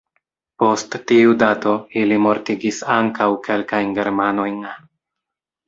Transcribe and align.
Post 0.61 0.95
tiu 1.11 1.35
dato, 1.43 1.73
ili 2.03 2.17
mortigis 2.25 2.81
ankaŭ 2.97 3.29
kelkajn 3.49 3.95
germanojn. 4.01 4.59